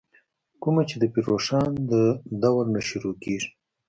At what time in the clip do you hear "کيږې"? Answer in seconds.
3.23-3.49